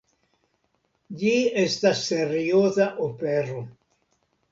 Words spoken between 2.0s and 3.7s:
serioza opero.